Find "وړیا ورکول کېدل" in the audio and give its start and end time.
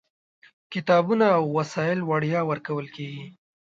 2.09-3.25